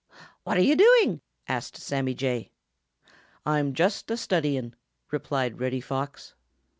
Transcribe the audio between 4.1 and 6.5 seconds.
studying," replied Reddy Fox.